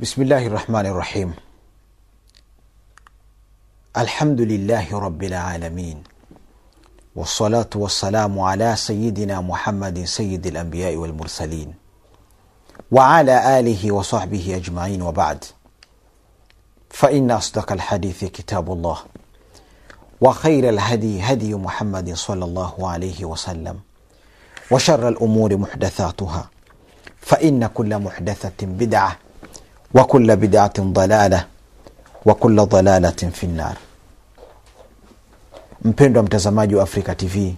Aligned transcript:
بسم 0.00 0.22
الله 0.22 0.46
الرحمن 0.46 0.86
الرحيم 0.86 1.34
الحمد 3.96 4.40
لله 4.40 4.98
رب 4.98 5.22
العالمين 5.22 6.02
والصلاة 7.16 7.70
والسلام 7.74 8.40
على 8.40 8.76
سيدنا 8.76 9.40
محمد 9.40 10.04
سيد 10.04 10.46
الأنبياء 10.46 10.96
والمرسلين 10.96 11.74
وعلى 12.92 13.60
آله 13.60 13.92
وصحبه 13.92 14.56
أجمعين 14.56 15.02
وبعد 15.02 15.44
فإن 16.90 17.30
أصدق 17.30 17.72
الحديث 17.72 18.24
كتاب 18.24 18.72
الله 18.72 18.98
وخير 20.20 20.68
الهدي 20.68 21.20
هدي 21.22 21.54
محمد 21.54 22.14
صلى 22.14 22.44
الله 22.44 22.88
عليه 22.90 23.24
وسلم 23.24 23.80
وشر 24.70 25.08
الأمور 25.08 25.56
محدثاتها 25.56 26.50
فإن 27.20 27.66
كل 27.66 27.98
محدثة 27.98 28.66
بدعة 28.66 29.18
وكل 29.93 30.35
بدعة 30.35 30.73
ضلالة 30.79 31.45
وكل 32.25 32.65
ضلالة 32.65 33.09
في 33.33 33.43
النار 33.43 33.75
mpendwa 35.85 36.23
mtazamaji 36.23 36.75
wa 36.75 36.83
afrika 36.83 37.15
tv 37.15 37.55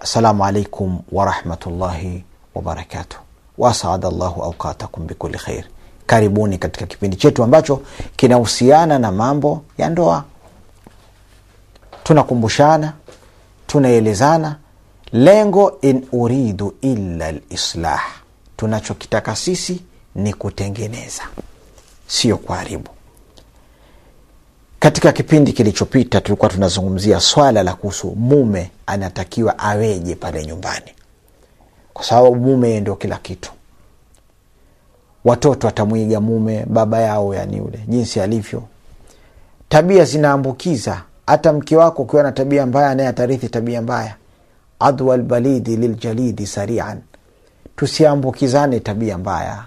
assalamu 0.00 0.44
alaikum 0.44 1.00
warahmatullahi 1.12 2.24
wabarakatuh 2.54 3.18
wasaada 3.58 4.10
llahu 4.10 4.42
aukatakum 4.42 5.06
bikuli 5.06 5.38
khair 5.38 5.64
karibuni 6.06 6.58
katika 6.58 6.86
kipindi 6.86 7.16
chetu 7.16 7.42
ambacho 7.44 7.82
kinahusiana 8.16 8.98
na 8.98 9.12
mambo 9.12 9.62
ya 9.78 9.88
ndoa 9.88 10.24
tunakumbushana 12.04 12.92
tunaelezana 13.66 14.56
lengo 15.12 15.78
in 15.82 16.06
uridu 16.12 16.74
illa 16.80 17.32
lislah 17.32 18.02
tunachokitaka 18.56 19.36
sisi 19.36 19.80
ni 20.14 20.34
kutengeneza 20.34 21.22
sio 22.15 22.37
kuharibu. 22.37 22.89
Katika 24.79 25.11
kipindi 25.11 25.53
kilichopita 25.53 26.21
tulikuwa 26.21 26.49
tunazungumzia 26.49 27.19
swala 27.19 27.63
la 27.63 27.73
kuhusu 27.73 28.15
mume 28.15 28.71
anatakiwa 28.85 29.59
aweje 29.59 30.15
pale 30.15 30.45
nyumbani. 30.45 30.91
Kwa 31.93 32.05
sababu 32.05 32.35
mume 32.35 32.79
ndio 32.79 32.95
kila 32.95 33.17
kitu. 33.17 33.51
Watoto 35.25 35.67
atamwiga 35.67 36.19
mume 36.21 36.65
baba 36.69 37.01
yao 37.01 37.35
yani 37.35 37.57
yule 37.57 37.79
jinsi 37.87 38.19
alivyo. 38.21 38.63
Tabia 39.69 40.05
zinaambukiza. 40.05 41.01
Hata 41.27 41.53
mke 41.53 41.75
wako 41.75 42.01
ukiwa 42.01 42.23
na 42.23 42.31
tabia 42.31 42.65
mbaya 42.65 42.95
naye 42.95 43.09
atarithi 43.09 43.49
tabia 43.49 43.81
mbaya. 43.81 44.15
Adwa 44.79 45.17
lbalidi 45.17 45.77
liljalidi 45.77 46.47
sarian. 46.47 47.01
Tusiambukizane 47.75 48.79
tabia 48.79 49.17
mbaya 49.17 49.63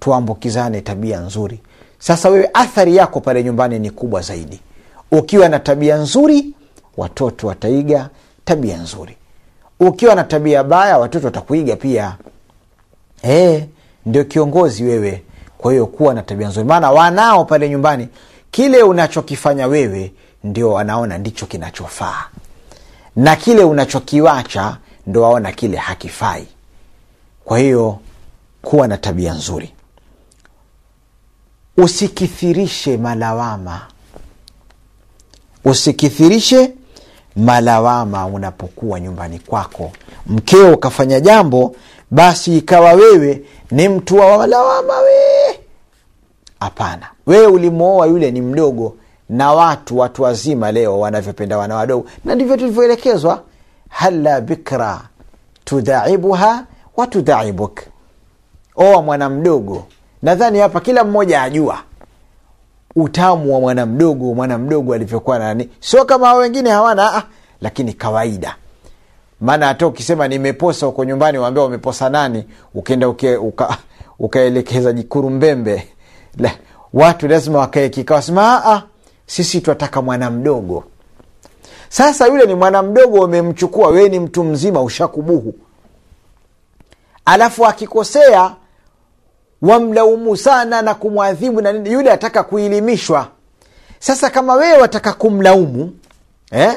tuambukizane 0.00 0.80
tabia 0.80 1.20
nzuri. 1.20 1.60
Sasa 1.98 2.28
wewe 2.28 2.50
athari 2.54 2.96
yako 2.96 3.20
pale 3.20 3.44
nyumbani 3.44 3.78
ni 3.78 3.90
kubwa 3.90 4.20
zaidi. 4.20 4.60
Ukiwa 5.12 5.48
na 5.48 5.58
tabia 5.58 5.96
nzuri 5.96 6.46
watoto 6.96 7.46
wataiga 7.46 8.08
tabia 8.44 8.76
nzuri. 8.76 9.16
Ukiwa 9.80 10.14
na 10.14 10.24
tabia 10.24 10.64
baya 10.64 10.98
watoto 10.98 11.26
watakuiga 11.26 11.76
pia. 11.76 12.16
E, 13.24 13.66
ndio 14.06 14.24
kiongozi 14.24 14.84
wewe. 14.84 15.22
Kwa 15.58 15.72
hiyo 15.72 15.86
kuwa 15.86 16.14
na 16.14 16.22
tabia 16.22 16.48
nzuri. 16.48 16.66
Maana 16.66 16.90
wanao 16.90 17.44
pale 17.44 17.68
nyumbani 17.68 18.08
kile 18.50 18.82
unachokifanya 18.82 19.66
wewe 19.66 20.12
ndio 20.44 20.72
wanaona 20.72 21.18
ndicho 21.18 21.46
kinachofaa. 21.46 22.24
Na 23.16 23.36
kile 23.36 23.64
unachokiwacha 23.64 24.76
ndo 25.06 25.22
waona 25.22 25.52
kile 25.52 25.76
hakifai. 25.76 26.46
Kwa 27.44 27.58
hiyo 27.58 27.98
kuwa 28.62 28.88
na 28.88 28.96
tabia 28.98 29.32
nzuri 29.34 29.72
usikithirishe 31.76 32.96
malawama. 32.96 33.80
Usikithirishe 35.64 36.72
malawama 37.36 38.26
unapokuwa 38.26 39.00
nyumbani 39.00 39.38
kwako. 39.38 39.92
Mkeo 40.26 40.74
ukafanya 40.74 41.20
jambo 41.20 41.76
basi 42.10 42.58
ikawa 42.58 42.92
wewe 42.92 43.42
ni 43.70 43.88
mtu 43.88 44.16
wa 44.16 44.38
malawama 44.38 44.98
we. 44.98 45.60
Hapana. 46.60 47.06
Wewe 47.26 47.46
ulimwoa 47.46 48.06
yule 48.06 48.30
ni 48.30 48.40
mdogo 48.40 48.96
na 49.28 49.52
watu 49.52 49.98
watu 49.98 50.22
wazima 50.22 50.72
leo 50.72 51.00
wanavyopenda 51.00 51.58
wana 51.58 51.76
wadogo. 51.76 52.06
Na 52.24 52.34
ndivyo 52.34 52.56
tulivyoelekezwa. 52.56 53.42
Hala 53.88 54.40
bikra 54.40 55.00
tudhaibuha 55.64 56.64
watudhaibuk 56.96 57.80
oa 58.76 59.02
mwana 59.02 59.28
mdogo 59.28 59.86
nadhani 60.26 60.58
hapa 60.58 60.80
kila 60.80 61.04
mmoja 61.04 61.42
ajua 61.42 61.78
utamu 62.96 63.54
wa 63.54 63.60
mwana 63.60 63.86
mdogo 63.86 64.34
mwana 64.34 64.58
mdogo 64.58 64.94
alivyokuwa 64.94 65.38
nani. 65.38 65.68
Sio 65.80 66.04
kama 66.04 66.34
wengine 66.34 66.70
hawana 66.70 67.14
ah, 67.14 67.22
lakini 67.60 67.92
kawaida. 67.92 68.56
Maana 69.40 69.66
hata 69.66 69.86
ukisema 69.86 70.28
nimeposa 70.28 70.86
huko 70.86 71.04
nyumbani 71.04 71.38
waambia 71.38 71.62
umeposa 71.64 72.08
nani 72.10 72.44
ukienda 72.74 73.08
uke, 73.08 73.36
uka, 73.36 73.76
ukaelekeza 74.18 74.92
jikuru 74.92 75.30
mbembe. 75.30 75.88
La, 76.38 76.50
watu 76.92 77.28
lazima 77.28 77.58
wakae 77.58 77.88
kikao 77.88 78.22
sema 78.22 78.64
ah, 78.66 78.82
sisi 79.26 79.60
twataka 79.60 80.02
mwana 80.02 80.30
mdogo. 80.30 80.84
Sasa 81.88 82.26
yule 82.26 82.46
ni 82.46 82.54
mwana 82.54 82.82
mdogo 82.82 83.20
umemchukua 83.24 83.88
wee 83.88 84.08
ni 84.08 84.20
mtu 84.20 84.44
mzima 84.44 84.82
ushakubuhu. 84.82 85.54
Alafu 87.24 87.66
akikosea 87.66 88.54
wamlaumu 89.62 90.36
sana 90.36 90.82
na 90.82 90.94
kumwadhibu 90.94 91.60
na 91.60 91.72
nini 91.72 91.92
yule 91.92 92.10
ataka 92.12 92.42
kuelimishwa. 92.42 93.28
Sasa 93.98 94.30
kama 94.30 94.54
wewe 94.54 94.78
wataka 94.80 95.12
kumlaumu 95.12 95.92
eh? 96.52 96.72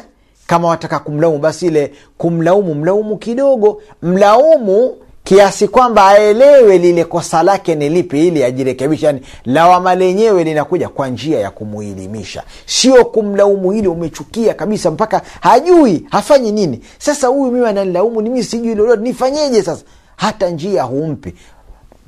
kama 0.48 0.68
wataka 0.68 1.00
kumlaumu 1.00 1.38
basi 1.40 1.66
ile 1.68 1.94
kumlaumu 2.18 2.76
mlaumu 2.76 3.18
kidogo. 3.18 3.82
Mlaumu 4.02 4.98
kiasi 5.24 5.68
kwamba 5.68 6.08
aelewe 6.08 6.78
lile 6.78 7.06
kosa 7.06 7.44
lake 7.44 7.76
ni 7.76 7.90
lipi 7.90 8.28
ili 8.28 8.44
ajirekebisha 8.44 9.08
yani 9.08 9.22
lawama 9.46 9.96
lenyewe 9.96 10.44
linakuja 10.44 10.90
kwa 10.90 11.08
njia 11.08 11.40
ya 11.40 11.52
kumuelimisha. 11.52 12.44
Sio 12.66 13.06
kumlaumu 13.06 13.74
ili 13.74 13.88
umechukia 13.88 14.54
kabisa 14.54 14.92
mpaka 14.92 15.22
hajui 15.42 16.06
hafanyi 16.12 16.52
nini. 16.52 16.82
Sasa 17.00 17.28
huyu 17.28 17.52
mimi 17.52 17.66
ananilaumu 17.68 18.22
nimi 18.22 18.44
sijui 18.44 18.76
lolote 18.76 19.02
nifanyeje 19.02 19.64
sasa? 19.64 19.84
Hata 20.16 20.50
njia 20.50 20.84
humpi 20.84 21.34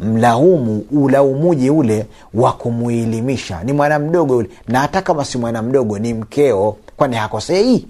mlaumu 0.01 0.85
ulaumuji 0.91 1.69
ule 1.69 2.05
wa 2.33 2.53
kumuelimisha. 2.53 3.63
Ni 3.63 3.73
mwana 3.73 3.99
mdogo 3.99 4.37
ule 4.37 4.49
na 4.67 4.79
hata 4.79 5.01
kama 5.01 5.25
si 5.25 5.37
mwana 5.37 5.61
mdogo 5.61 5.99
ni 5.99 6.13
mkeo. 6.13 6.77
Kwani 6.97 7.15
hakosei? 7.15 7.87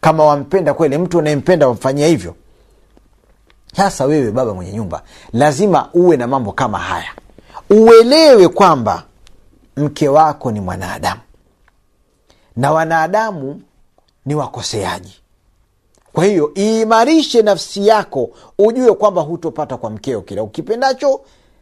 Kama 0.00 0.24
wampenda 0.24 0.74
kweli 0.74 0.98
mtu 0.98 1.18
unayempenda 1.18 1.68
wamfanyia 1.68 2.06
hivyo. 2.06 2.34
Sasa 3.76 4.04
wewe 4.04 4.30
baba 4.32 4.54
mwenye 4.54 4.72
nyumba 4.72 5.02
lazima 5.32 5.88
uwe 5.94 6.16
na 6.16 6.26
mambo 6.26 6.52
kama 6.52 6.78
haya. 6.78 7.10
Uelewe 7.70 8.48
kwamba 8.48 9.02
mke 9.76 10.08
wako 10.08 10.52
ni 10.52 10.60
mwanadamu. 10.60 11.20
Na 12.56 12.72
wanadamu 12.72 13.62
ni 14.26 14.34
wakoseaji 14.34 15.20
kwa 16.12 16.24
hiyo 16.24 16.52
iimarishe 16.58 17.42
nafsi 17.42 17.86
yako 17.86 18.30
ujue 18.58 18.92
kwamba 18.94 19.22
hutopata 19.22 19.76
kwa 19.76 19.90
mkeo 19.90 20.20
kila. 20.20 20.42
Ukipendacho 20.42 21.20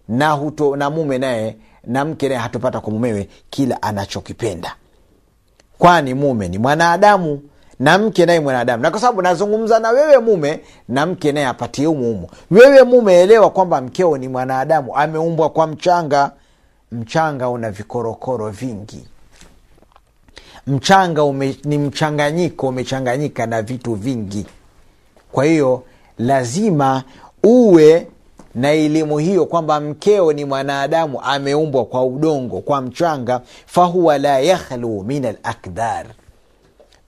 na 0.09 0.31
huto, 0.31 0.77
na 0.77 0.91
mume 0.91 1.19
naye 1.19 1.57
na 1.85 2.05
mke 2.05 2.29
naye 2.29 2.41
hatopata 2.41 2.81
kwa 2.81 2.93
mumewe 2.93 3.29
kila 3.51 3.83
anachokipenda. 3.83 4.75
Kwani 5.79 6.15
mume 6.15 6.49
ni 6.49 6.59
mwanadamu 6.59 7.41
na 7.79 7.99
mke 7.99 8.27
naye 8.27 8.41
mwanadamu. 8.41 8.83
Na 8.83 8.91
kwa 8.91 9.01
sababu 9.01 9.23
nazungumza 9.23 9.79
na 9.79 9.91
wewe 9.91 10.19
mume 10.19 10.61
na 10.89 11.07
mke 11.07 11.33
naye 11.33 11.47
apatie 11.47 11.87
umuumu 11.87 12.29
wewe 12.51 12.83
mume 12.83 13.21
elewa 13.23 13.51
kwamba 13.51 13.81
mkeo 13.81 14.19
ni 14.19 14.29
mwanadamu. 14.29 14.97
Ameumbwa 14.97 15.51
kwa 15.51 15.67
mchanga. 15.67 16.31
Mchanga 16.93 17.49
una 17.49 17.71
vikorokoro 17.71 18.51
vingi 18.51 19.09
mchanga 20.67 21.25
ume, 21.25 21.57
ni 21.65 21.79
mchanganyiko 21.79 22.69
umechanganyika 22.69 23.47
na 23.47 23.63
vitu 23.63 23.95
vingi. 23.95 24.47
Kwa 25.33 25.45
hiyo 25.45 25.83
lazima 26.19 27.03
uwe 27.43 28.07
na 28.55 28.71
elimu 28.73 29.19
hiyo 29.19 29.47
kwamba 29.47 29.81
mkeo 29.81 30.33
ni 30.33 30.45
mwanadamu 30.45 31.21
ameumbwa 31.23 31.85
kwa 31.85 32.05
udongo 32.05 32.61
kwa 32.61 32.81
mchanga 32.81 33.41
fahuwa 33.67 34.19
la 34.19 34.39
yakhlu 34.39 35.03
min 35.03 35.25
alakdar 35.25 36.07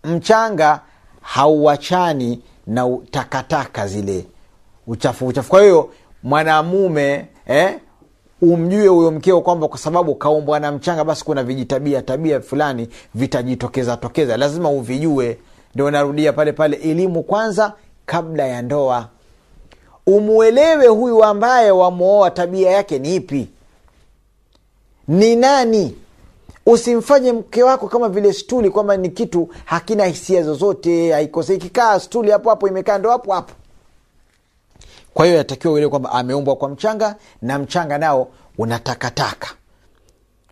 mchanga 0.05 0.81
hauachani 1.21 2.41
na 2.67 2.99
takataka 3.11 3.87
zile. 3.87 4.27
Uchafu 4.87 5.27
uchafu. 5.27 5.51
Kwa 5.51 5.63
hiyo 5.63 5.91
mwanamume 6.23 7.27
eh, 7.47 7.79
umjue 8.43 8.87
huyo 8.87 9.11
mkeo 9.11 9.41
kwamba 9.41 9.69
kwa 9.69 9.79
sababu 9.79 10.15
kaumbwa 10.15 10.61
na 10.61 10.73
mchanga 10.73 11.05
basi 11.05 11.25
kuna 11.25 11.45
vijitabia 11.45 12.03
tabia 12.03 12.41
fulani 12.41 12.89
vitajitokeza 13.15 13.97
tokeza. 13.97 14.37
Lazima 14.37 14.71
uvijue. 14.71 15.39
Ndio 15.75 15.91
narudia 15.91 16.33
pale 16.33 16.53
pale 16.53 16.77
elimu 16.77 17.23
kwanza 17.23 17.73
kabla 18.07 18.47
ya 18.47 18.63
ndoa. 18.63 19.09
Umwelewe 20.07 20.87
huyu 20.87 21.25
ambaye 21.25 21.71
wamwoa 21.71 22.31
tabia 22.31 22.71
yake 22.71 22.99
ni 22.99 23.15
ipi? 23.15 23.49
Ni 25.09 25.37
nani? 25.37 25.97
Usimfanye 26.67 27.33
mke 27.33 27.63
wako 27.63 27.89
kama 27.89 28.09
vile 28.09 28.33
stuli 28.33 28.71
kwamba 28.71 28.97
ni 28.97 29.09
kitu 29.11 29.49
hakina 29.65 30.05
hisia 30.07 30.43
zozote 30.43 31.13
haikose 31.13 31.55
ikikaa 31.55 32.01
stuli 32.01 32.31
hapo 32.31 32.51
hapo 32.51 32.69
imekaa 32.69 32.99
ndo 32.99 33.11
hapo 33.11 33.33
hapo 33.33 33.55
kwa 35.15 35.27
hiyo 35.27 35.39
yatakiwa 35.39 35.73
uelewe 35.75 35.91
kwamba 35.91 36.13
ameumbwa 36.13 36.57
kwa 36.57 36.69
mchanga 36.69 37.17
na 37.43 37.59
mchanga 37.59 37.99
nao 37.99 38.29
unatakataka 38.59 39.49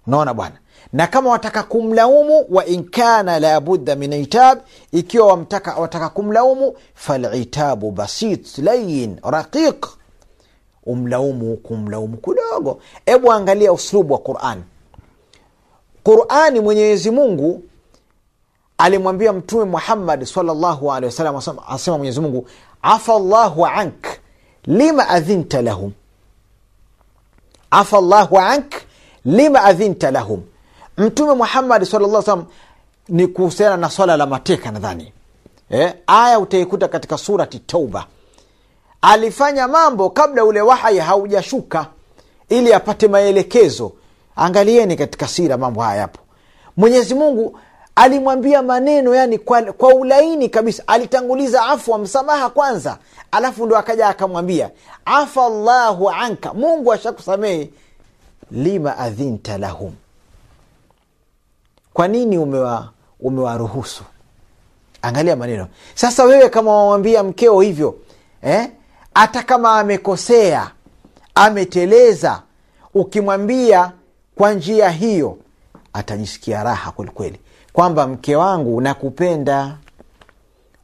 unaona 0.06 0.34
bwana? 0.34 0.54
Na 0.92 1.06
kama 1.06 1.30
wataka 1.30 1.62
kumlaumu 1.62 2.46
wa 2.50 2.66
inkana 2.66 3.38
labudda 3.38 3.96
min 3.96 4.12
itab 4.12 4.58
ikiwa 4.92 5.26
wamtaka, 5.26 5.74
wataka 5.74 6.08
kumlaumu 6.08 6.74
falitabu 6.94 7.90
basit 7.90 8.58
layin 8.58 9.20
raqiq. 9.24 9.86
Umlaumu 10.86 11.56
kumlaumu 11.56 12.16
kidogo 12.16 12.80
hebu 13.06 13.32
angalia 13.32 13.72
uslubu 13.72 14.12
wa 14.14 14.18
quran. 14.20 14.62
Qurani 16.04 16.60
mwenyezi 16.60 17.10
mungu 17.10 17.62
alimwambia 18.78 19.32
mtume 19.32 19.64
muhammad 19.64 20.24
salllahu 20.24 20.92
alehi 20.92 21.06
wasalam 21.06 21.58
asema 21.68 21.96
mwenyezi 21.98 22.20
mungu 22.20 22.46
afa 22.82 23.18
llahu 23.18 23.66
ank 23.66 24.06
lima 24.66 25.08
adhinta 25.08 25.62
lahum? 25.62 25.92
Afa 27.70 28.00
llahu 28.00 28.38
ank 28.38 28.74
lima 29.24 29.60
adhinta 29.64 30.10
lahum? 30.10 30.42
Mtume 30.96 31.34
muhammadi 31.34 31.86
sallallahu 31.86 32.22
salam 32.22 32.44
ni 33.08 33.26
kuhusiana 33.26 33.76
na 33.76 33.90
swala 33.90 34.16
la 34.16 34.26
mateka 34.26 34.70
nadhani. 34.70 35.12
Eh, 35.70 35.94
aya 36.06 36.38
utaikuta 36.40 36.88
katika 36.88 37.18
surati 37.18 37.58
tauba. 37.58 38.06
Alifanya 39.02 39.68
mambo 39.68 40.10
kabla 40.10 40.44
ule 40.44 40.60
wahai 40.60 40.98
haujashuka 40.98 41.86
ili 42.48 42.72
apate 42.74 43.08
maelekezo. 43.08 43.92
Angalieni 44.36 44.96
katika 44.96 45.28
sira 45.28 45.56
mambo 45.56 45.80
haya 45.82 46.00
yapo. 46.00 46.20
Mwenyezi 46.76 47.14
mungu 47.14 47.58
alimwambia 47.96 48.62
maneno 48.62 49.14
yani 49.14 49.38
kwa, 49.38 49.62
kwa 49.62 49.94
ulaini 49.94 50.48
kabisa. 50.48 50.82
Alitanguliza 50.86 51.62
afwa 51.66 51.98
msamaha 51.98 52.50
kwanza. 52.50 52.98
Alafu 53.30 53.66
ndo 53.66 53.76
akaja 53.76 54.08
akamwambia 54.08 54.70
afa 55.04 55.48
llahu 55.48 56.10
anka. 56.10 56.54
Mungu 56.54 56.92
ashakusamehe. 56.92 57.70
Lima 58.50 58.98
adhinta 58.98 59.58
lahum. 59.58 59.92
Kwa 61.92 62.08
nini 62.08 62.38
umewa 62.38 62.90
umewaruhusu? 63.20 64.04
Angalia 65.02 65.36
maneno. 65.36 65.68
Sasa 65.94 66.24
wewe 66.24 66.48
kama 66.48 66.72
wamwambia 66.76 67.22
mkeo 67.22 67.60
hivyo 67.60 67.98
eh? 68.42 68.70
hata 69.14 69.42
kama 69.42 69.78
amekosea 69.78 70.70
ameteleza 71.34 72.42
ukimwambia 72.94 73.92
kwa 74.36 74.52
njia 74.54 74.88
hiyo 74.90 75.38
atajisikia 75.92 76.62
raha 76.62 76.90
kwelikweli 76.90 77.40
kwamba 77.76 78.06
mke 78.06 78.36
wangu 78.36 78.80
nakupenda. 78.80 79.78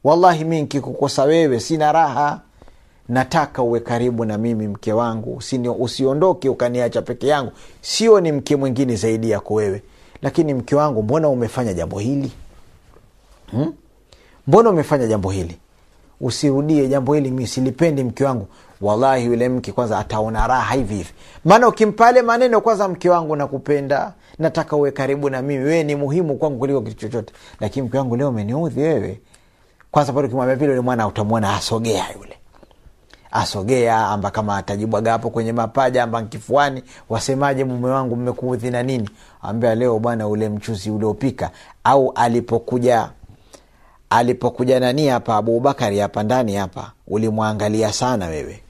Wallahi 0.03 0.43
mi 0.45 0.61
nkikukosa 0.61 1.23
wewe 1.23 1.59
sina 1.59 1.91
raha. 1.91 2.41
Nataka 3.09 3.61
uwe 3.63 3.79
karibu 3.79 4.25
na 4.25 4.37
mimi 4.37 4.67
mke 4.67 4.93
wangu. 4.93 5.41
Usiondoke 5.79 6.49
ukaniacha 6.49 7.01
peke 7.01 7.27
yangu. 7.27 7.51
Sio 7.81 8.21
ni 8.21 8.31
mke 8.31 8.55
mwingine 8.55 8.95
zaidi 8.95 9.29
yako 9.29 9.53
wewe. 9.53 9.81
Lakini 10.21 10.53
mke 10.53 10.75
wangu 10.75 11.03
mbona 11.03 11.29
umefanya 11.29 11.73
jambo 11.73 11.99
hili? 11.99 12.31
Hmm? 13.51 13.73
mbona 14.47 14.69
umefanya 14.69 15.07
jambo 15.07 15.29
hili? 15.31 15.57
Usirudie 16.21 16.87
jambo 16.87 17.13
hili 17.13 17.31
mi 17.31 17.47
silipendi 17.47 18.03
mke 18.03 18.23
wangu 18.23 18.47
wallahi 18.83 19.25
yule 19.25 19.49
mke 19.49 19.71
kwanza 19.71 19.99
ataona 19.99 20.47
raha 20.47 20.75
hivi 20.75 20.95
hivi. 20.95 21.09
Maana 21.45 21.67
ukimpale 21.67 22.21
maneno 22.21 22.61
kwanza 22.61 22.87
mke 22.87 23.09
wangu 23.09 23.35
nakupenda 23.35 24.13
nataka 24.39 24.75
uwe 24.75 24.91
karibu 24.91 25.29
na 25.29 25.41
mimi. 25.41 25.63
Wewe 25.63 25.83
ni 25.83 25.95
muhimu 25.95 26.35
kwangu 26.37 26.59
kuliko 26.59 26.81
kitu 26.81 26.95
chochote. 26.95 27.33
Lakini 27.59 27.87
mke 27.87 27.97
wangu 27.97 28.15
leo 28.15 28.29
umeniudhi 28.29 28.81
wewe. 28.81 29.21
Kwanza 29.91 30.13
pale 30.13 30.27
ukimwambia 30.27 30.55
vile 30.55 30.69
yule 30.69 30.81
mwana 30.81 31.07
utamwona 31.07 31.55
asogea 31.55 32.05
yule. 32.17 32.37
Asogea 33.31 34.07
amba 34.07 34.31
kama 34.31 34.57
atajibwaga 34.57 35.11
hapo 35.11 35.29
kwenye 35.29 35.53
mapaja 35.53 36.03
amba 36.03 36.21
kifuani. 36.23 36.83
Wasemaje 37.09 37.63
mume 37.63 37.87
wangu 37.89 38.15
mmekuudhi 38.15 38.71
na 38.71 38.83
nini? 38.83 39.09
Ambia 39.41 39.75
leo 39.75 39.99
bwana 39.99 40.27
ule 40.27 40.49
mchuzi 40.49 40.91
uliopika. 40.91 41.51
Au 41.83 42.11
alipokuja 42.15 43.09
alipokuja 44.09 44.79
nani 44.79 45.07
hapa? 45.07 45.35
Abubakari 45.37 45.99
hapa 45.99 46.23
ndani 46.23 46.55
hapa. 46.55 46.91
Ulimwangalia 47.07 47.93
sana 47.93 48.25
wewe 48.27 48.62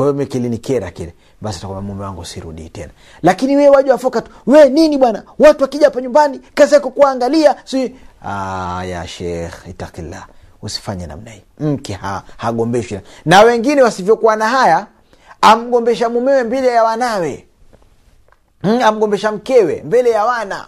kwa 0.00 0.12
hiyo 0.12 0.26
kilinikera 0.26 0.90
kile 0.90 1.14
basi 1.40 1.60
takwambia 1.60 1.88
mume 1.94 2.04
wangu 2.04 2.24
sirudii 2.24 2.68
tena. 2.68 2.90
Lakini 3.22 3.56
wee 3.56 3.68
waja 3.68 3.92
wafoka 3.92 4.22
tu 4.22 4.30
we 4.46 4.68
nini 4.68 4.98
bwana? 4.98 5.22
Watu 5.38 5.62
wakija 5.62 5.84
hapa 5.84 6.00
nyumbani 6.00 6.40
kazi 6.54 6.74
yako 6.74 6.90
kuangalia 6.90 7.56
si 7.64 7.94
ah, 8.24 8.84
ya 8.84 9.08
shekh 9.08 9.66
itakillah 9.68 10.26
usifanye 10.62 11.06
namna 11.06 11.30
hii. 11.30 11.42
Mke 11.60 11.92
ha, 11.92 12.22
hagombeshwi 12.36 13.00
na 13.24 13.40
wengine 13.40 13.82
wasivyokuwa 13.82 14.36
na 14.36 14.48
haya 14.48 14.86
amgombesha 15.40 16.08
mumewe 16.08 16.42
mbele 16.44 16.68
ya 16.68 16.84
wanawe. 16.84 17.46
Mm, 18.62 18.80
amgombesha 18.82 19.32
mkewe 19.32 19.82
mbele 19.86 20.10
ya 20.10 20.24
wana. 20.24 20.66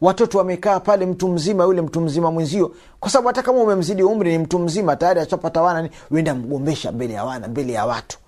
Watoto 0.00 0.38
wamekaa 0.38 0.80
pale 0.80 1.06
mtu 1.06 1.28
mzima 1.28 1.64
yule 1.64 1.82
mtu 1.82 2.00
mzima 2.00 2.30
mwenzio. 2.30 2.72
Kwa 3.00 3.10
sababu 3.10 3.28
hata 3.28 3.42
kama 3.42 3.58
umemzidi 3.58 4.02
umri 4.02 4.30
ni 4.32 4.38
mtu 4.38 4.58
mzima 4.58 4.96
tayari 4.96 5.20
achapata 5.20 5.62
wana 5.62 5.88
wenda 6.10 6.34
mgombesha 6.34 6.92
mbele 6.92 7.14
ya 7.14 7.24
wana 7.24 7.48
mbele 7.48 7.72
ya 7.72 7.86
watu 7.86 8.18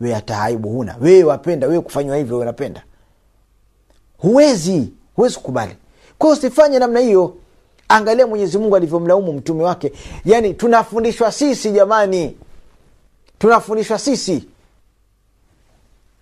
we 0.00 0.12
hata 0.12 0.42
aibu 0.42 0.68
huna. 0.68 0.96
Wewe 1.00 1.24
wapenda 1.24 1.66
wewe 1.66 1.80
kufanywa 1.80 2.16
hivyo 2.16 2.38
unapenda. 2.38 2.82
Huwezi 4.18 4.92
huwezi 5.16 5.36
kukubali. 5.36 5.76
Kwa 6.18 6.30
usifanye 6.30 6.78
namna 6.78 7.00
hiyo. 7.00 7.36
Angalia 7.88 8.26
mwenyezi 8.26 8.58
mungu 8.58 8.76
alivyomlaumu 8.76 9.32
mtume 9.32 9.62
wake. 9.64 9.92
Yaani 10.24 10.54
tunafundishwa 10.54 11.32
sisi 11.32 11.70
jamani. 11.70 12.36
Tunafundishwa 13.38 13.98
sisi. 13.98 14.48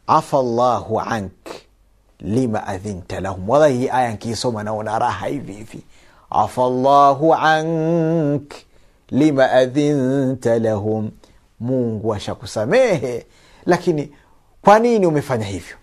Afa 0.07 0.43
llahu 0.43 1.01
ank 1.01 1.33
lima 2.21 2.67
adhinta 2.67 3.21
lahum. 3.21 3.49
Wallahi 3.51 3.79
hii 3.79 3.89
aya 3.89 4.13
nkiisoma 4.13 4.63
naona 4.63 4.99
raha 4.99 5.27
hivi 5.27 5.53
hivi. 5.53 5.83
Afa 6.31 6.63
llahu 6.71 7.35
ank 7.35 8.53
lima 9.11 9.51
adhinta 9.53 10.59
lahum. 10.59 11.11
Mungu 11.61 12.15
ashakusamehe 12.15 13.27
lakini 13.67 14.13
kwa 14.63 14.79
nini 14.79 15.07
umefanya 15.07 15.45
hivyo? 15.47 15.77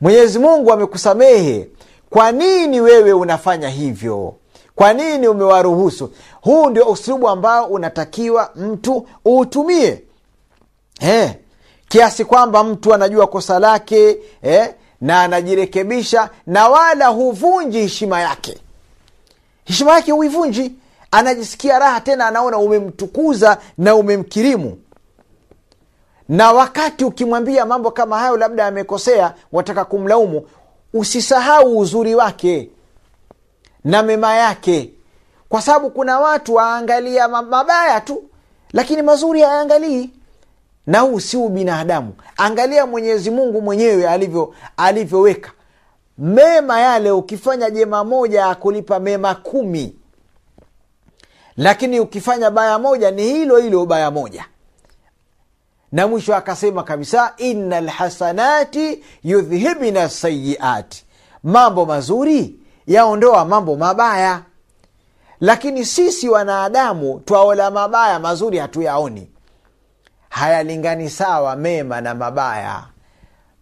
Mwenyezi 0.00 0.38
mungu 0.38 0.72
amekusamehe. 0.72 1.68
Kwa 2.10 2.32
nini 2.32 2.80
wewe 2.80 3.12
unafanya 3.12 3.68
hivyo? 3.68 4.34
Kwa 4.74 4.92
nini 4.92 5.28
umewaruhusu? 5.28 6.12
Huu 6.40 6.70
ndio 6.70 6.88
uslubu 6.90 7.28
ambao 7.28 7.66
unatakiwa 7.66 8.50
mtu 8.56 9.08
uutumie. 9.26 10.02
Eh, 11.00 11.34
kiasi 11.88 12.24
kwamba 12.24 12.64
mtu 12.64 12.94
anajua 12.94 13.26
kosa 13.26 13.58
lake 13.58 14.16
eh, 14.42 14.74
na 15.00 15.22
anajirekebisha 15.22 16.30
na 16.46 16.68
wala 16.68 17.06
huvunji 17.06 17.78
heshima 17.78 18.20
yake. 18.20 18.58
Heshima 19.64 19.92
yake 19.92 20.12
huivunji. 20.12 20.72
Anajisikia 21.10 21.78
raha 21.78 22.00
tena 22.00 22.26
anaona 22.26 22.58
umemtukuza 22.58 23.58
na 23.78 23.94
umemkirimu 23.94 24.78
na 26.28 26.52
wakati 26.52 27.04
ukimwambia 27.04 27.66
mambo 27.66 27.90
kama 27.90 28.18
hayo 28.18 28.36
labda 28.36 28.66
amekosea 28.66 29.34
wataka 29.52 29.84
kumlaumu 29.84 30.46
usisahau 30.94 31.78
uzuri 31.78 32.14
wake 32.14 32.70
na 33.84 34.02
mema 34.02 34.34
yake. 34.34 34.90
Kwa 35.48 35.62
sababu 35.62 35.90
kuna 35.90 36.20
watu 36.20 36.54
waangalia 36.54 37.28
mabaya 37.28 38.00
tu 38.00 38.22
lakini 38.72 39.02
mazuri 39.02 39.40
hayaangalii. 39.40 40.10
Na 40.86 41.00
huu 41.00 41.20
si 41.20 41.36
ubinadamu. 41.36 42.14
Angalia 42.36 42.86
mwenyezi 42.86 43.30
mungu 43.30 43.62
mwenyewe 43.62 44.08
alivyo 44.08 44.54
alivyoweka. 44.76 45.50
Mema 46.18 46.80
yale 46.80 47.10
ukifanya 47.10 47.70
jema 47.70 48.04
moja 48.04 48.46
akulipa 48.46 48.98
mema 49.00 49.34
kumi. 49.34 49.96
Lakini 51.56 52.00
ukifanya 52.00 52.50
baya 52.50 52.78
moja 52.78 53.10
ni 53.10 53.22
hilo 53.22 53.56
hilo 53.56 53.86
baya 53.86 54.10
moja 54.10 54.44
na 55.92 56.06
mwisho 56.08 56.36
akasema 56.36 56.82
kabisa 56.82 57.34
ina 57.36 57.80
lhasanati 57.80 59.02
yudhhibna 59.24 60.08
sayiati 60.08 61.04
mambo 61.42 61.86
mazuri 61.86 62.54
yaondoa 62.86 63.44
mambo 63.44 63.76
mabaya. 63.76 64.42
Lakini 65.40 65.84
sisi 65.84 66.28
wanadamu 66.28 67.20
twaola 67.24 67.70
mabaya 67.70 68.18
mazuri 68.18 68.58
hatuyaoni. 68.58 69.28
Hayalingani 70.28 71.10
sawa 71.10 71.56
mema 71.56 72.00
na 72.00 72.14
mabaya. 72.14 72.82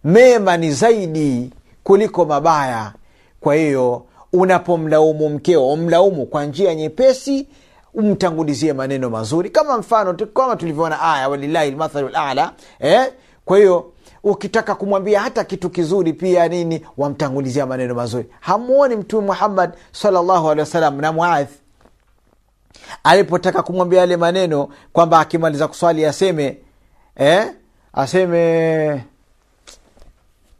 Mema 0.03 0.57
ni 0.57 0.71
zaidi 0.71 1.53
kuliko 1.83 2.25
mabaya. 2.25 2.93
Kwa 3.39 3.55
hiyo 3.55 4.05
unapomlaumu 4.33 5.29
mkeo 5.29 5.69
umlaumu 5.69 6.25
kwa 6.25 6.45
njia 6.45 6.75
nyepesi 6.75 7.47
umtangulizie 7.95 8.73
maneno 8.73 9.09
mazuri. 9.09 9.49
Kama 9.49 9.77
mfano 9.77 10.13
kama 10.13 10.55
tulivyoona 10.55 11.01
aya 11.01 11.29
walilahi 11.29 11.71
lmathalu 11.71 12.09
lala 12.09 12.53
eh? 12.79 13.13
kwa 13.45 13.57
hiyo 13.57 13.91
ukitaka 14.23 14.75
kumwambia 14.75 15.21
hata 15.21 15.43
kitu 15.43 15.69
kizuri 15.69 16.13
pia 16.13 16.47
nini 16.47 16.85
wamtangulizia 16.97 17.65
maneno 17.65 17.95
mazuri. 17.95 18.25
Hamuoni 18.39 18.95
mtume 18.95 19.25
muhammad 19.27 19.71
salllahu 19.91 20.47
alehi 20.49 20.59
wasalam 20.59 21.01
na 21.01 21.11
muadh? 21.11 21.47
Alipotaka 23.03 23.63
kumwambia 23.63 23.99
yale 23.99 24.17
maneno 24.17 24.69
kwamba 24.93 25.19
akimaliza 25.19 25.67
kuswali 25.67 26.05
aseme 26.05 26.57
eh, 27.15 27.51
aseme 27.93 29.03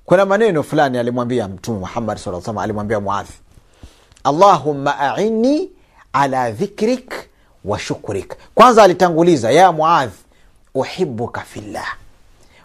kuna 0.05 0.25
maneno 0.25 0.63
fulani 0.63 0.97
alimwambia 0.97 1.47
mtume 1.47 1.79
muhammad 1.79 2.17
saa 2.17 2.61
alimwambia 2.61 2.99
muadhi 2.99 3.33
allahumma 4.23 4.99
aini 4.99 5.71
ala 6.13 6.51
dhikrik 6.51 7.24
wa 7.65 7.79
kwanza 8.55 8.83
alitanguliza 8.83 9.51
ya 9.51 9.71
muadhi 9.71 10.13
uhibuka 10.73 11.41
fillah. 11.41 11.87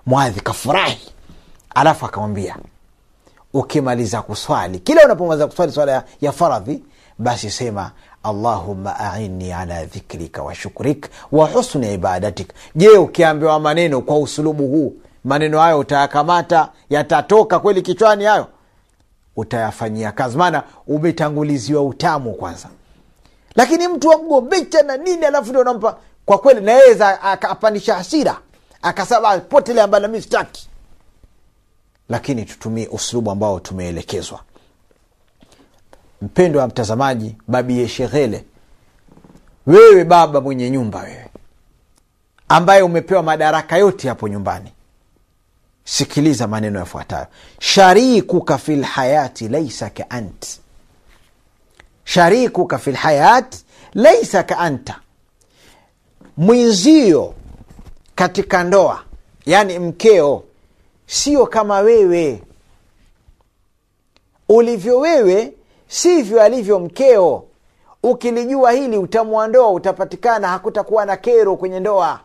Muadhi 0.07 0.41
kafurahi. 0.41 1.13
Alafu 1.75 2.07
akamwambia 2.07 2.57
ukimaliza 3.53 4.23
kuswali 4.23 4.79
kila 4.79 5.05
unapomaliza 5.05 5.47
kuswali 5.47 5.73
swala 5.73 5.93
ya, 5.93 6.05
ya 6.21 6.33
faradhi 6.33 6.83
basi 7.19 7.51
sema 7.51 7.91
allahuma 8.23 8.99
aini 9.01 9.53
ala 9.53 9.85
dhikrika 9.85 10.43
wa 10.43 10.55
shukrik 10.55 11.09
wa 11.33 11.49
ibadatik 11.93 12.53
je 12.75 12.89
ukiambiwa 12.89 13.61
maneno 13.61 14.01
kwa 14.01 14.19
usulubu 14.19 14.67
huu 14.67 14.95
maneno 15.25 15.61
hayo 15.61 15.79
utayakamata 15.79 16.69
yatatoka 16.91 17.59
kweli 17.59 17.83
kichwani 17.83 18.25
hayo? 18.25 18.47
Utayafanyia 19.37 20.13
kazi. 20.13 20.39
Maana 20.39 20.63
umetanguliziwa 20.87 21.83
utamu 21.83 22.33
kwanza 22.35 22.69
lakini 23.57 23.89
mtu 23.89 24.09
wamgombecha 24.09 24.83
na 24.83 24.97
nini 24.97 25.25
alafu 25.27 25.49
ndio 25.51 25.65
nampa 25.65 25.99
kwa 26.27 26.39
kweli 26.39 26.61
naweza 26.61 27.23
akapandisha 27.23 27.95
hasira 27.95 28.41
akasema 28.83 29.39
potele 29.39 29.83
ambalo 29.83 30.09
mi 30.09 30.23
sitaki. 30.23 30.69
Lakini 32.09 32.45
tutumie 32.45 32.89
uslubu 32.89 33.31
ambao 33.31 33.61
tumeelekezwa. 33.61 34.41
Mpendo 36.23 36.61
wa 36.61 36.67
mtazamaji 36.67 37.37
babie 37.49 37.89
sheghele 37.89 38.45
wewe 39.67 40.05
baba 40.05 40.41
mwenye 40.41 40.71
nyumba 40.71 40.99
wewe 41.01 41.27
ambaye 42.49 42.83
umepewa 42.83 43.23
madaraka 43.23 43.77
yote 43.77 44.09
hapo 44.09 44.29
nyumbani 44.29 44.73
sikiliza 45.85 46.47
maneno 46.47 46.79
yafuatayo. 46.79 47.27
Sharikuka 47.61 48.59
fi 48.59 48.77
lhayati 48.77 49.49
laisa 49.49 49.91
ka 49.91 50.11
ant 50.11 50.60
sharikuka 52.15 52.79
fi 52.79 52.91
lhayati 52.93 53.65
laisa 53.95 54.43
ka 54.43 54.59
anta. 54.59 55.01
Mwenzio 56.37 57.35
katika 58.15 58.65
ndoa 58.65 59.05
yaani 59.47 59.79
mkeo 59.79 60.43
sio 61.07 61.47
kama 61.47 61.79
wewe. 61.81 62.43
Ulivyo 64.49 64.99
wewe 64.99 65.53
sivyo 65.89 66.43
alivyo 66.43 66.79
mkeo. 66.81 67.45
Ukilijua 68.03 68.73
hili 68.73 68.99
utamwandoa, 68.99 69.49
ndoa 69.49 69.71
utapatikana 69.71 70.49
hakutakuwa 70.49 71.07
na 71.07 71.17
kero 71.17 71.57
kwenye 71.57 71.81
ndoa. 71.81 72.21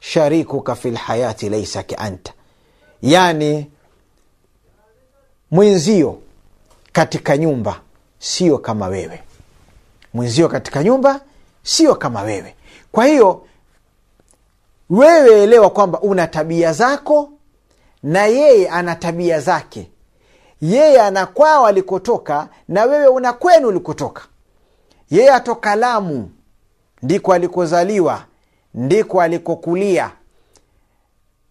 Sharikuka 0.00 0.74
fi 0.74 0.90
lhayati 0.90 1.48
laisa 1.48 1.82
kaanta 1.82 2.32
yani 3.02 3.70
mwenzio 5.50 6.18
katika 6.92 7.36
nyumba 7.36 7.80
sio 8.18 8.58
kama 8.58 8.86
wewe. 8.88 9.22
Mwenzio 10.14 10.48
katika 10.48 10.82
nyumba 10.84 11.20
sio 11.62 11.94
kama 11.94 12.22
wewe. 12.22 12.54
Kwa 12.92 13.06
hiyo 13.06 13.46
wewe 14.90 15.42
elewa 15.42 15.70
kwamba 15.70 16.00
una 16.00 16.26
tabia 16.26 16.72
zako 16.72 17.30
na 18.02 18.26
yeye 18.26 18.68
ana 18.68 18.94
tabia 18.96 19.40
zake. 19.40 19.90
Yeye 20.60 21.00
ana 21.00 21.26
kwao 21.26 21.66
alikotoka 21.66 22.48
na 22.68 22.84
wewe 22.84 23.06
una 23.06 23.32
kwenu 23.32 23.68
ulikotoka. 23.68 24.22
Yeye 25.10 25.32
atoka 25.32 25.74
lamu 25.76 26.30
ndiko 27.02 27.32
alikozaliwa 27.32 28.24
ndiko 28.74 29.20
alikokulia. 29.22 30.10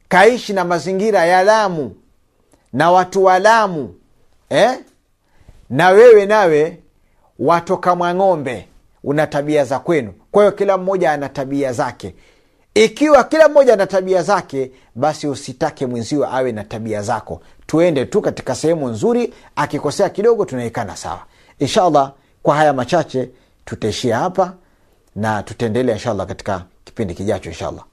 Kaishi 0.10 0.54
na 0.54 0.66
mazingira 0.66 1.26
ya 1.26 1.44
lamu 1.44 1.96
na 2.74 2.92
watu 2.92 3.24
wa 3.24 3.40
lamu 3.40 3.96
eh? 4.50 4.80
Na 5.70 5.90
wewe 5.90 6.26
nawe 6.26 6.78
watoka 7.40 7.96
mwang'ombe 7.96 8.68
una 9.04 9.28
tabia 9.28 9.66
za 9.66 9.80
kwenu. 9.80 10.14
Kwa 10.32 10.44
hiyo 10.44 10.52
kila 10.52 10.78
mmoja 10.78 11.12
ana 11.12 11.30
tabia 11.30 11.74
zake. 11.74 12.16
Ikiwa 12.74 13.24
kila 13.24 13.50
mmoja 13.50 13.74
ana 13.74 13.88
tabia 13.88 14.22
zake 14.24 14.72
basi 14.96 15.28
usitake 15.28 15.86
mwenzio 15.86 16.36
awe 16.36 16.52
na 16.52 16.64
tabia 16.64 17.02
zako. 17.02 17.42
Tuende 17.66 18.06
tu 18.06 18.22
katika 18.22 18.56
sehemu 18.56 18.88
nzuri 18.90 19.34
akikosea 19.56 20.10
kidogo 20.10 20.46
tunaikana 20.46 20.96
sawa. 20.96 21.20
Inshallah 21.60 22.14
kwa 22.44 22.56
haya 22.56 22.74
machache 22.74 23.30
tutaishia 23.66 24.18
hapa 24.18 24.54
na 25.16 25.44
tutaendelea 25.44 25.96
inshallah 25.96 26.28
katika 26.28 26.64
kipindi 26.84 27.14
kijacho 27.14 27.50
inshallah 27.50 27.84